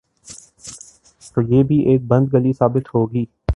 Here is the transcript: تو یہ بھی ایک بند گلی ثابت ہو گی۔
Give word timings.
تو 1.31 1.41
یہ 1.51 1.63
بھی 1.63 1.79
ایک 1.89 2.01
بند 2.07 2.33
گلی 2.33 2.53
ثابت 2.53 2.95
ہو 2.95 3.05
گی۔ 3.13 3.25